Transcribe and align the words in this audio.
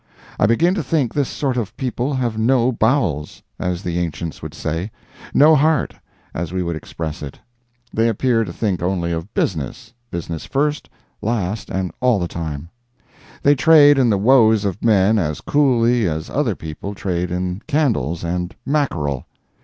I 0.39 0.47
begin 0.47 0.73
to 0.73 0.81
think 0.81 1.13
this 1.13 1.29
sort 1.29 1.57
of 1.57 1.77
people 1.77 2.15
have 2.15 2.35
no 2.35 2.71
bowels—as 2.71 3.83
the 3.83 3.99
ancients 3.99 4.41
would 4.41 4.55
say—no 4.55 5.55
heart, 5.55 5.93
as 6.33 6.51
we 6.51 6.63
would 6.63 6.75
express 6.75 7.21
it. 7.21 7.37
They 7.93 8.07
appear 8.09 8.43
to 8.43 8.51
think 8.51 8.81
only 8.81 9.11
of 9.11 9.31
business—business 9.35 10.45
first, 10.45 10.89
last, 11.21 11.69
all 11.99 12.17
the 12.17 12.27
time. 12.27 12.69
They 13.43 13.53
trade 13.53 13.99
in 13.99 14.09
the 14.09 14.17
woes 14.17 14.65
of 14.65 14.83
men 14.83 15.19
as 15.19 15.39
coolly 15.39 16.07
as 16.09 16.31
other 16.31 16.55
people 16.55 16.95
trade 16.95 17.29
in 17.29 17.61
candles 17.67 18.23
and 18.23 18.55
mackerel. 18.65 19.27